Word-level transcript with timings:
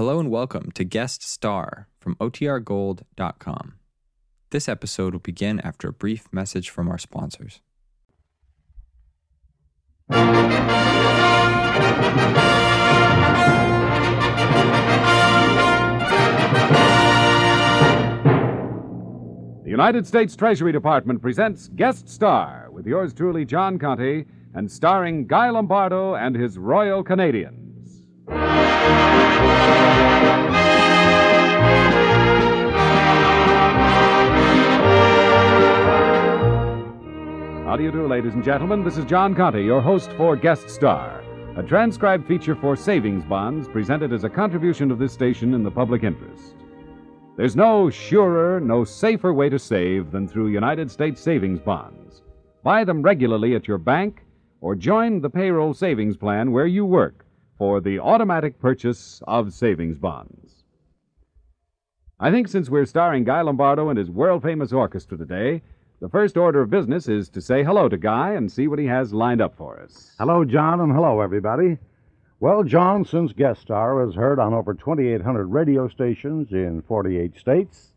Hello 0.00 0.18
and 0.18 0.30
welcome 0.30 0.70
to 0.72 0.82
Guest 0.82 1.22
Star 1.22 1.86
from 2.00 2.14
OTRGold.com. 2.14 3.74
This 4.48 4.66
episode 4.66 5.12
will 5.12 5.20
begin 5.20 5.60
after 5.60 5.88
a 5.88 5.92
brief 5.92 6.26
message 6.32 6.70
from 6.70 6.88
our 6.88 6.96
sponsors. 6.96 7.60
The 10.08 10.16
United 19.66 20.06
States 20.06 20.34
Treasury 20.34 20.72
Department 20.72 21.20
presents 21.20 21.68
Guest 21.76 22.08
Star 22.08 22.70
with 22.70 22.86
yours 22.86 23.12
truly, 23.12 23.44
John 23.44 23.78
Conte, 23.78 24.24
and 24.54 24.72
starring 24.72 25.26
Guy 25.26 25.50
Lombardo 25.50 26.14
and 26.14 26.34
his 26.34 26.56
Royal 26.56 27.04
Canadians. 27.04 27.69
Do 37.80 37.86
you 37.86 37.92
do, 37.92 38.06
ladies 38.06 38.34
and 38.34 38.44
gentlemen? 38.44 38.84
This 38.84 38.98
is 38.98 39.06
John 39.06 39.34
Conte, 39.34 39.64
your 39.64 39.80
host 39.80 40.12
for 40.12 40.36
Guest 40.36 40.68
Star, 40.68 41.24
a 41.56 41.62
transcribed 41.62 42.28
feature 42.28 42.54
for 42.54 42.76
savings 42.76 43.24
bonds 43.24 43.68
presented 43.68 44.12
as 44.12 44.22
a 44.22 44.28
contribution 44.28 44.90
of 44.90 44.98
this 44.98 45.14
station 45.14 45.54
in 45.54 45.62
the 45.62 45.70
public 45.70 46.02
interest. 46.02 46.56
There's 47.38 47.56
no 47.56 47.88
surer, 47.88 48.60
no 48.60 48.84
safer 48.84 49.32
way 49.32 49.48
to 49.48 49.58
save 49.58 50.10
than 50.10 50.28
through 50.28 50.48
United 50.48 50.90
States 50.90 51.22
savings 51.22 51.58
bonds. 51.58 52.20
Buy 52.62 52.84
them 52.84 53.00
regularly 53.00 53.54
at 53.54 53.66
your 53.66 53.78
bank 53.78 54.26
or 54.60 54.74
join 54.74 55.22
the 55.22 55.30
payroll 55.30 55.72
savings 55.72 56.18
plan 56.18 56.52
where 56.52 56.66
you 56.66 56.84
work 56.84 57.24
for 57.56 57.80
the 57.80 57.98
automatic 57.98 58.60
purchase 58.60 59.22
of 59.26 59.54
savings 59.54 59.96
bonds. 59.96 60.64
I 62.18 62.30
think 62.30 62.46
since 62.48 62.68
we're 62.68 62.84
starring 62.84 63.24
Guy 63.24 63.40
Lombardo 63.40 63.88
and 63.88 63.98
his 63.98 64.10
world 64.10 64.42
famous 64.42 64.70
orchestra 64.70 65.16
today, 65.16 65.62
the 66.00 66.08
first 66.08 66.38
order 66.38 66.62
of 66.62 66.70
business 66.70 67.08
is 67.08 67.28
to 67.28 67.42
say 67.42 67.62
hello 67.62 67.86
to 67.86 67.98
Guy 67.98 68.32
and 68.32 68.50
see 68.50 68.68
what 68.68 68.78
he 68.78 68.86
has 68.86 69.12
lined 69.12 69.42
up 69.42 69.54
for 69.56 69.78
us. 69.80 70.14
Hello, 70.18 70.46
John, 70.46 70.80
and 70.80 70.90
hello, 70.90 71.20
everybody. 71.20 71.76
Well, 72.40 72.64
John, 72.64 73.04
since 73.04 73.34
Guest 73.34 73.60
Star 73.60 74.02
is 74.08 74.14
heard 74.14 74.38
on 74.38 74.54
over 74.54 74.72
2,800 74.72 75.46
radio 75.48 75.88
stations 75.88 76.52
in 76.52 76.80
48 76.88 77.38
states, 77.38 77.92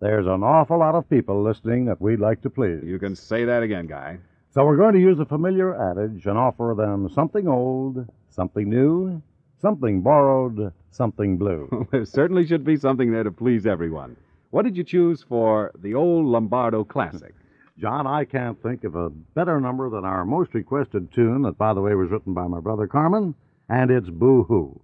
there's 0.00 0.28
an 0.28 0.44
awful 0.44 0.78
lot 0.78 0.94
of 0.94 1.10
people 1.10 1.42
listening 1.42 1.86
that 1.86 2.00
we'd 2.00 2.20
like 2.20 2.40
to 2.42 2.50
please. 2.50 2.84
You 2.84 3.00
can 3.00 3.16
say 3.16 3.44
that 3.44 3.64
again, 3.64 3.88
Guy. 3.88 4.18
So 4.54 4.64
we're 4.64 4.76
going 4.76 4.94
to 4.94 5.00
use 5.00 5.18
a 5.18 5.26
familiar 5.26 5.74
adage 5.90 6.26
and 6.26 6.38
offer 6.38 6.74
them 6.78 7.08
something 7.08 7.48
old, 7.48 8.06
something 8.28 8.70
new, 8.70 9.20
something 9.60 10.02
borrowed, 10.02 10.72
something 10.92 11.36
blue. 11.36 11.88
there 11.90 12.04
certainly 12.04 12.46
should 12.46 12.64
be 12.64 12.76
something 12.76 13.10
there 13.10 13.24
to 13.24 13.32
please 13.32 13.66
everyone. 13.66 14.16
What 14.50 14.62
did 14.64 14.76
you 14.76 14.84
choose 14.84 15.22
for 15.22 15.72
the 15.76 15.94
old 15.94 16.26
Lombardo 16.26 16.84
classic? 16.84 17.34
John, 17.80 18.06
I 18.06 18.24
can't 18.26 18.62
think 18.62 18.84
of 18.84 18.94
a 18.94 19.08
better 19.08 19.58
number 19.58 19.88
than 19.88 20.04
our 20.04 20.26
most 20.26 20.52
requested 20.52 21.12
tune 21.14 21.42
that, 21.42 21.56
by 21.56 21.72
the 21.72 21.80
way, 21.80 21.94
was 21.94 22.10
written 22.10 22.34
by 22.34 22.46
my 22.46 22.60
brother 22.60 22.86
Carmen, 22.86 23.34
and 23.70 23.90
it's 23.90 24.10
Boo 24.10 24.44
Hoo. 24.44 24.80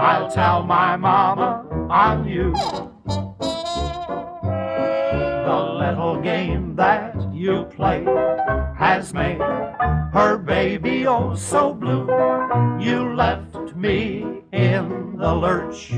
I'll 0.00 0.30
tell 0.30 0.62
my 0.62 0.96
mama 0.96 1.64
on 1.90 2.26
you. 2.28 2.52
The 5.44 5.58
little 5.78 6.20
game 6.20 6.76
that 6.76 7.16
you 7.32 7.64
play 7.64 8.04
has 8.76 9.12
made 9.12 9.40
her 10.12 10.38
baby 10.38 11.06
oh 11.06 11.34
so 11.34 11.74
blue. 11.74 12.06
You 12.80 13.14
left 13.14 13.76
me 13.76 14.42
in 14.52 15.16
the 15.16 15.34
lurch. 15.34 15.90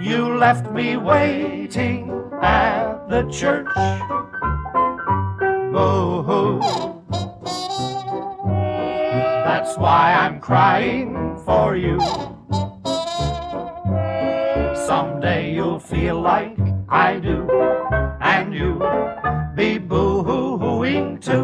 You 0.00 0.36
left 0.36 0.70
me 0.70 0.96
waiting 0.96 2.10
at 2.42 3.08
the 3.08 3.22
church. 3.30 3.74
Boo 5.72 6.22
hoo. 6.22 6.93
That's 9.64 9.78
why 9.78 10.12
I'm 10.12 10.40
crying 10.40 11.40
for 11.46 11.74
you. 11.74 11.98
Someday 14.86 15.54
you'll 15.54 15.78
feel 15.78 16.20
like 16.20 16.58
I 16.90 17.18
do, 17.18 17.48
and 18.20 18.54
you'll 18.54 18.84
be 19.56 19.78
boo 19.78 20.22
hoo 20.22 20.58
hooing 20.58 21.18
too. 21.18 21.43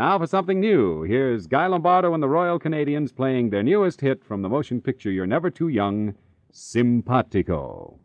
Now 0.00 0.18
for 0.18 0.26
something 0.26 0.60
new. 0.60 1.02
Here's 1.02 1.46
Guy 1.46 1.66
Lombardo 1.66 2.14
and 2.14 2.22
the 2.22 2.28
Royal 2.28 2.58
Canadians 2.58 3.12
playing 3.12 3.50
their 3.50 3.62
newest 3.62 4.00
hit 4.00 4.24
from 4.24 4.40
the 4.40 4.48
motion 4.48 4.80
picture 4.80 5.10
You're 5.10 5.26
Never 5.26 5.50
Too 5.50 5.68
Young, 5.68 6.14
Simpatico. 6.50 7.98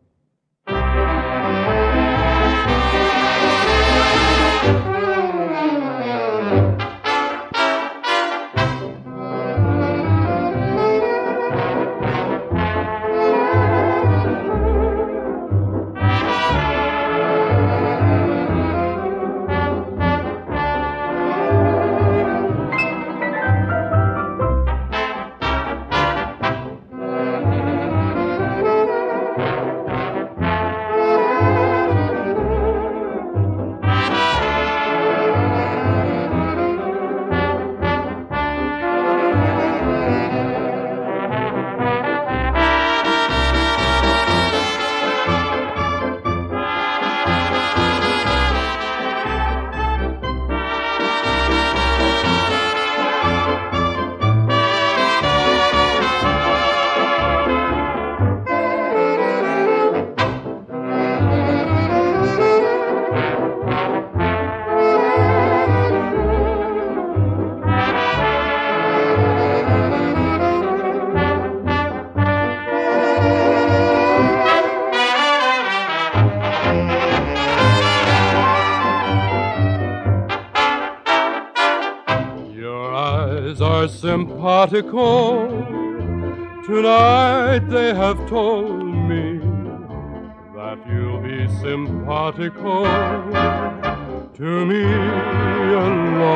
Are 83.86 83.88
simpatico. 83.88 85.48
Tonight 86.66 87.68
they 87.68 87.94
have 87.94 88.18
told 88.28 88.82
me 88.84 89.38
that 90.56 90.78
you'll 90.88 91.20
be 91.20 91.46
simpatico 91.60 92.82
to 94.34 94.66
me 94.66 94.82
alone. 95.84 96.26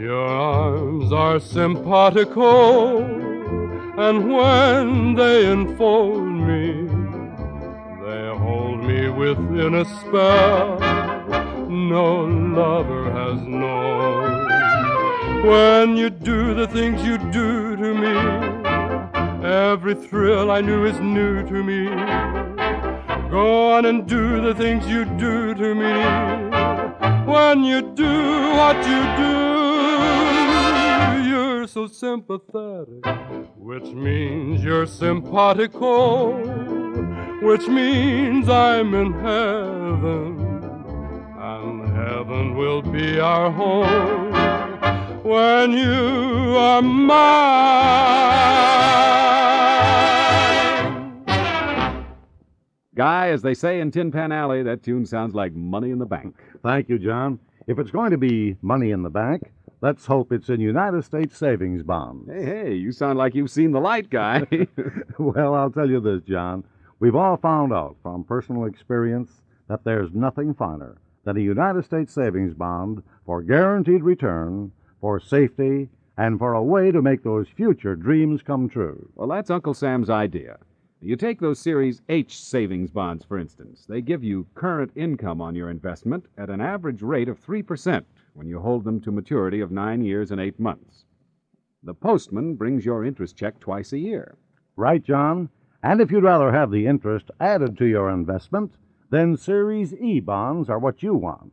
Your 0.00 0.26
arms 0.26 1.12
are 1.12 1.38
simpatico, 1.38 3.04
and 3.96 4.32
when 4.32 5.14
they 5.14 5.52
enfold 5.52 6.32
me, 6.50 6.88
they 8.04 8.26
hold 8.36 8.82
me 8.82 9.08
within 9.08 9.74
a 9.76 9.84
spell 9.84 11.11
no 11.72 12.24
lover 12.26 13.10
has 13.10 13.40
known. 13.40 14.46
When 15.46 15.96
you 15.96 16.10
do 16.10 16.54
the 16.54 16.66
things 16.66 17.02
you 17.02 17.16
do 17.32 17.76
to 17.76 17.94
me, 17.94 18.14
every 19.44 19.94
thrill 19.94 20.50
I 20.50 20.60
knew 20.60 20.84
is 20.84 21.00
new 21.00 21.42
to 21.48 21.64
me. 21.64 21.86
Go 23.30 23.72
on 23.72 23.86
and 23.86 24.06
do 24.06 24.42
the 24.42 24.54
things 24.54 24.86
you 24.86 25.04
do 25.04 25.54
to 25.54 25.74
me. 25.74 25.92
When 27.26 27.64
you 27.64 27.80
do 27.94 28.52
what 28.52 28.76
you 28.76 29.02
do, 29.16 29.32
you're 31.28 31.66
so 31.66 31.86
sympathetic, 31.86 33.04
which 33.56 33.86
means 33.94 34.62
you're 34.62 34.86
simpatico, 34.86 36.36
which 37.40 37.66
means 37.66 38.48
I'm 38.48 38.94
in 38.94 39.12
heaven 39.14 40.41
heaven 42.12 42.54
will 42.54 42.82
be 42.82 43.18
our 43.18 43.50
home 43.50 44.32
when 45.24 45.72
you 45.72 46.56
are 46.58 46.82
mine. 46.82 47.16
Guy, 52.94 53.28
as 53.28 53.40
they 53.40 53.54
say 53.54 53.80
in 53.80 53.90
Tin 53.90 54.12
Pan 54.12 54.30
Alley, 54.30 54.62
that 54.62 54.82
tune 54.82 55.06
sounds 55.06 55.34
like 55.34 55.54
money 55.54 55.90
in 55.90 55.98
the 55.98 56.04
bank. 56.04 56.36
Thank 56.62 56.90
you, 56.90 56.98
John. 56.98 57.38
If 57.66 57.78
it's 57.78 57.90
going 57.90 58.10
to 58.10 58.18
be 58.18 58.56
money 58.60 58.90
in 58.90 59.02
the 59.02 59.10
bank, 59.10 59.50
let's 59.80 60.04
hope 60.04 60.32
it's 60.32 60.50
in 60.50 60.60
United 60.60 61.04
States 61.04 61.38
savings 61.38 61.82
bonds. 61.82 62.28
Hey, 62.30 62.44
hey, 62.44 62.74
you 62.74 62.92
sound 62.92 63.18
like 63.18 63.34
you've 63.34 63.50
seen 63.50 63.72
the 63.72 63.80
light, 63.80 64.10
Guy. 64.10 64.46
well, 65.18 65.54
I'll 65.54 65.70
tell 65.70 65.88
you 65.88 66.00
this, 66.00 66.20
John. 66.28 66.64
We've 67.00 67.16
all 67.16 67.38
found 67.38 67.72
out 67.72 67.96
from 68.02 68.22
personal 68.24 68.66
experience 68.66 69.30
that 69.68 69.84
there's 69.84 70.10
nothing 70.12 70.52
finer 70.52 70.98
than 71.24 71.36
a 71.36 71.40
United 71.40 71.84
States 71.84 72.12
savings 72.12 72.54
bond 72.54 73.02
for 73.24 73.42
guaranteed 73.42 74.02
return, 74.02 74.72
for 75.00 75.20
safety, 75.20 75.88
and 76.16 76.38
for 76.38 76.54
a 76.54 76.62
way 76.62 76.90
to 76.90 77.02
make 77.02 77.22
those 77.22 77.48
future 77.48 77.96
dreams 77.96 78.42
come 78.42 78.68
true. 78.68 79.08
well, 79.14 79.28
that's 79.28 79.50
Uncle 79.50 79.74
Sam's 79.74 80.10
idea. 80.10 80.58
You 81.00 81.16
take 81.16 81.40
those 81.40 81.58
Series 81.58 82.00
H 82.08 82.40
savings 82.40 82.92
bonds, 82.92 83.24
for 83.24 83.36
instance. 83.36 83.86
They 83.88 84.00
give 84.00 84.22
you 84.22 84.46
current 84.54 84.92
income 84.94 85.40
on 85.40 85.56
your 85.56 85.68
investment 85.68 86.26
at 86.38 86.48
an 86.48 86.60
average 86.60 87.02
rate 87.02 87.28
of 87.28 87.44
3% 87.44 88.04
when 88.34 88.46
you 88.46 88.60
hold 88.60 88.84
them 88.84 89.00
to 89.00 89.10
maturity 89.10 89.60
of 89.60 89.72
nine 89.72 90.02
years 90.02 90.30
and 90.30 90.40
eight 90.40 90.60
months. 90.60 91.04
The 91.82 91.94
postman 91.94 92.54
brings 92.54 92.84
your 92.84 93.04
interest 93.04 93.36
check 93.36 93.58
twice 93.58 93.92
a 93.92 93.98
year. 93.98 94.36
Right, 94.76 95.02
John? 95.02 95.48
And 95.82 96.00
if 96.00 96.12
you'd 96.12 96.22
rather 96.22 96.52
have 96.52 96.70
the 96.70 96.86
interest 96.86 97.32
added 97.40 97.76
to 97.78 97.86
your 97.86 98.08
investment, 98.08 98.72
then 99.12 99.36
Series 99.36 99.92
E 99.92 100.20
bonds 100.20 100.70
are 100.70 100.78
what 100.78 101.02
you 101.02 101.14
want. 101.14 101.52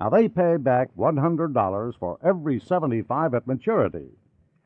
Now, 0.00 0.08
they 0.08 0.26
pay 0.26 0.56
back 0.56 0.88
$100 0.96 1.98
for 1.98 2.18
every 2.24 2.58
75 2.58 3.34
at 3.34 3.46
maturity, 3.46 4.12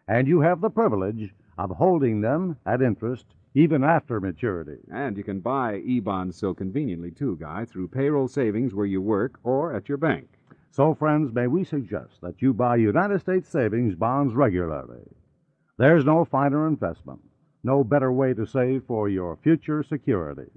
and 0.06 0.28
you 0.28 0.40
have 0.42 0.60
the 0.60 0.70
privilege 0.70 1.34
of 1.58 1.70
holding 1.70 2.20
them 2.20 2.58
at 2.64 2.80
interest 2.80 3.26
even 3.54 3.82
after 3.82 4.20
maturity. 4.20 4.78
And 4.94 5.16
you 5.16 5.24
can 5.24 5.40
buy 5.40 5.78
E 5.78 5.98
bonds 5.98 6.36
so 6.36 6.54
conveniently, 6.54 7.10
too, 7.10 7.36
Guy, 7.40 7.64
through 7.64 7.88
payroll 7.88 8.28
savings 8.28 8.72
where 8.72 8.86
you 8.86 9.02
work 9.02 9.40
or 9.42 9.74
at 9.74 9.88
your 9.88 9.98
bank. 9.98 10.28
So, 10.70 10.94
friends, 10.94 11.34
may 11.34 11.48
we 11.48 11.64
suggest 11.64 12.20
that 12.20 12.40
you 12.40 12.54
buy 12.54 12.76
United 12.76 13.20
States 13.20 13.48
savings 13.48 13.96
bonds 13.96 14.32
regularly. 14.32 15.08
There's 15.76 16.04
no 16.04 16.24
finer 16.24 16.68
investment, 16.68 17.22
no 17.64 17.82
better 17.82 18.12
way 18.12 18.32
to 18.34 18.46
save 18.46 18.84
for 18.84 19.08
your 19.08 19.36
future 19.42 19.82
security. 19.82 20.52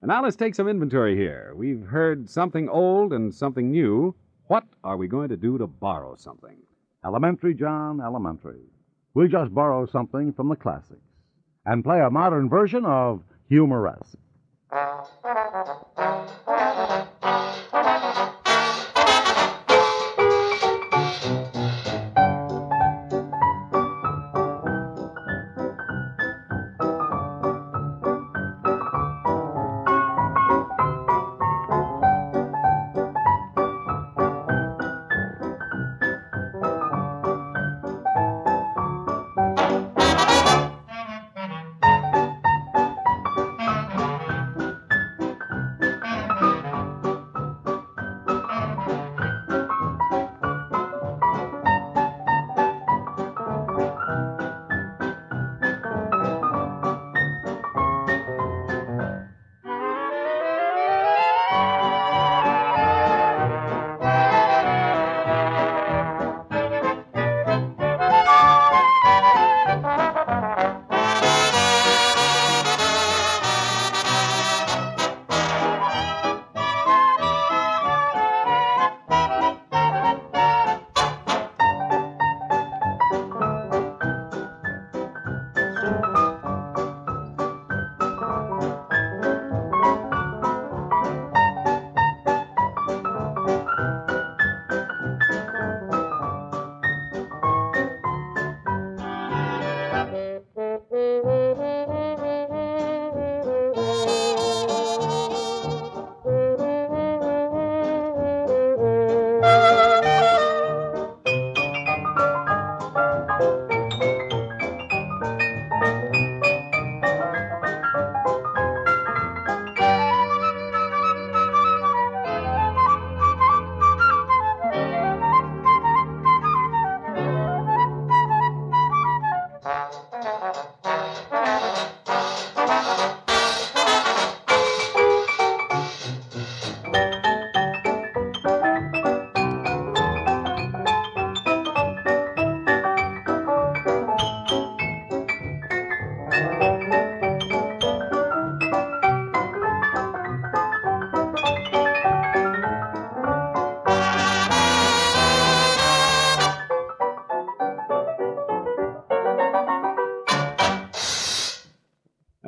And 0.00 0.08
now 0.10 0.22
let's 0.22 0.36
take 0.36 0.54
some 0.54 0.68
inventory 0.68 1.16
here. 1.16 1.52
We've 1.56 1.84
heard 1.84 2.30
something 2.30 2.68
old 2.68 3.12
and 3.12 3.34
something 3.34 3.70
new. 3.70 4.14
What 4.46 4.64
are 4.84 4.96
we 4.96 5.08
going 5.08 5.28
to 5.30 5.36
do 5.36 5.58
to 5.58 5.66
borrow 5.66 6.14
something? 6.16 6.56
Elementary, 7.04 7.52
John, 7.52 8.00
elementary. 8.00 8.62
We 9.14 9.26
just 9.26 9.52
borrow 9.52 9.86
something 9.86 10.32
from 10.32 10.48
the 10.48 10.56
classics 10.56 11.00
and 11.66 11.82
play 11.82 12.00
a 12.00 12.10
modern 12.10 12.48
version 12.48 12.84
of 12.84 13.24
Humoresque. 13.48 14.18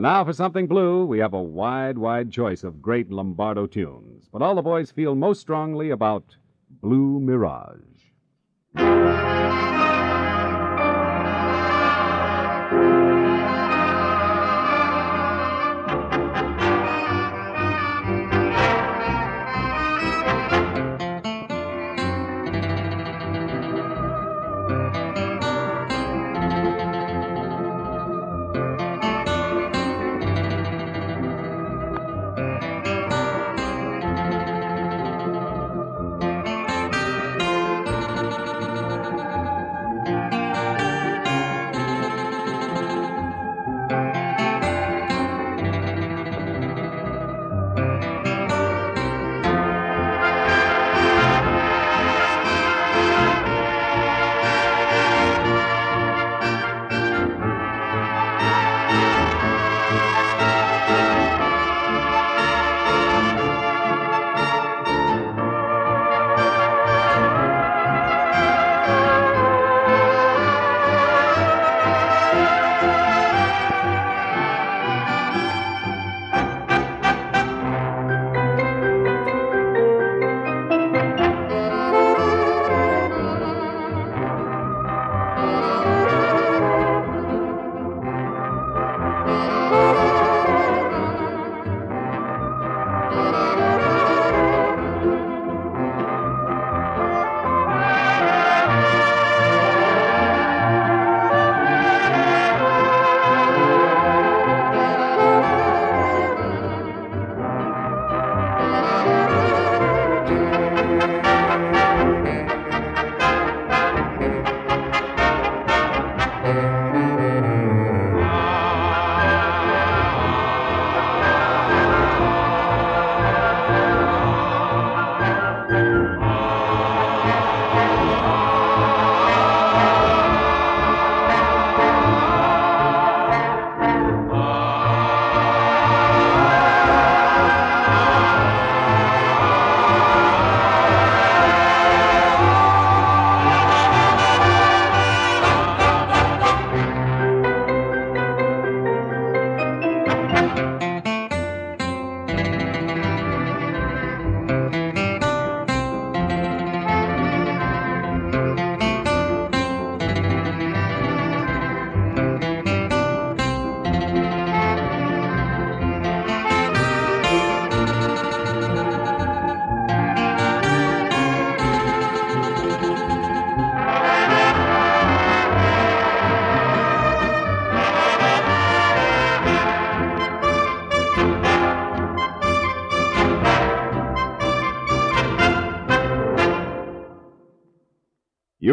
And 0.01 0.05
now 0.07 0.25
for 0.25 0.33
something 0.33 0.67
blue, 0.67 1.05
we 1.05 1.19
have 1.19 1.35
a 1.35 1.43
wide, 1.43 1.99
wide 1.99 2.33
choice 2.33 2.65
of 2.65 2.81
great 2.81 3.11
Lombardo 3.11 3.67
tunes. 3.67 4.31
But 4.33 4.41
all 4.41 4.55
the 4.55 4.63
boys 4.63 4.91
feel 4.91 5.15
most 5.15 5.43
strongly 5.43 5.91
about 5.91 6.39
Blue 6.81 7.21
Mirage. 7.21 7.81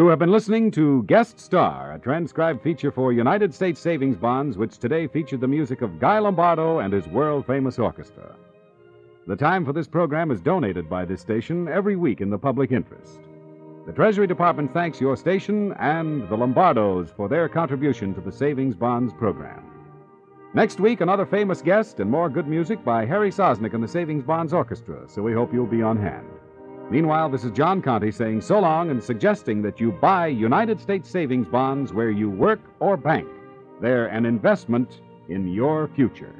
You 0.08 0.10
have 0.10 0.18
been 0.18 0.32
listening 0.32 0.70
to 0.70 1.02
Guest 1.02 1.38
Star, 1.38 1.92
a 1.92 1.98
transcribed 1.98 2.62
feature 2.62 2.90
for 2.90 3.12
United 3.12 3.52
States 3.52 3.78
Savings 3.78 4.16
Bonds, 4.16 4.56
which 4.56 4.78
today 4.78 5.06
featured 5.06 5.42
the 5.42 5.46
music 5.46 5.82
of 5.82 6.00
Guy 6.00 6.18
Lombardo 6.18 6.78
and 6.78 6.94
his 6.94 7.06
world 7.08 7.44
famous 7.44 7.78
orchestra. 7.78 8.34
The 9.26 9.36
time 9.36 9.66
for 9.66 9.74
this 9.74 9.86
program 9.86 10.30
is 10.30 10.40
donated 10.40 10.88
by 10.88 11.04
this 11.04 11.20
station 11.20 11.68
every 11.68 11.94
week 11.94 12.22
in 12.22 12.30
the 12.30 12.38
public 12.38 12.72
interest. 12.72 13.20
The 13.84 13.92
Treasury 13.92 14.26
Department 14.26 14.72
thanks 14.72 14.98
your 14.98 15.14
station 15.14 15.74
and 15.74 16.26
the 16.30 16.36
Lombardos 16.38 17.14
for 17.14 17.28
their 17.28 17.46
contribution 17.46 18.14
to 18.14 18.22
the 18.22 18.32
Savings 18.32 18.76
Bonds 18.76 19.12
program. 19.12 19.62
Next 20.54 20.80
week, 20.80 21.02
another 21.02 21.26
famous 21.26 21.60
guest 21.60 22.00
and 22.00 22.10
more 22.10 22.30
good 22.30 22.48
music 22.48 22.82
by 22.82 23.04
Harry 23.04 23.30
Sosnik 23.30 23.74
and 23.74 23.84
the 23.84 23.88
Savings 23.88 24.24
Bonds 24.24 24.54
Orchestra, 24.54 25.06
so 25.06 25.20
we 25.20 25.34
hope 25.34 25.52
you'll 25.52 25.66
be 25.66 25.82
on 25.82 25.98
hand. 25.98 26.37
Meanwhile, 26.90 27.28
this 27.28 27.44
is 27.44 27.50
John 27.50 27.82
Conte 27.82 28.10
saying 28.10 28.40
so 28.40 28.60
long 28.60 28.90
and 28.90 29.02
suggesting 29.02 29.60
that 29.62 29.78
you 29.78 29.92
buy 29.92 30.28
United 30.28 30.80
States 30.80 31.10
savings 31.10 31.46
bonds 31.46 31.92
where 31.92 32.10
you 32.10 32.30
work 32.30 32.60
or 32.80 32.96
bank. 32.96 33.28
They're 33.80 34.06
an 34.06 34.24
investment 34.24 35.02
in 35.28 35.48
your 35.48 35.88
future. 35.88 36.34